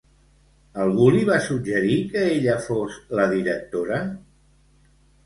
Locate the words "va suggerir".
1.27-1.97